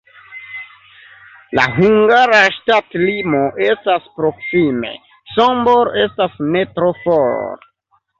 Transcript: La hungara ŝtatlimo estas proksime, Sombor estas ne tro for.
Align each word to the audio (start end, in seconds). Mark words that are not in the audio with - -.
La 1.57 1.65
hungara 1.73 2.39
ŝtatlimo 2.55 3.41
estas 3.65 4.07
proksime, 4.21 4.95
Sombor 5.35 5.93
estas 6.05 6.39
ne 6.57 6.65
tro 6.79 6.89
for. 7.03 7.63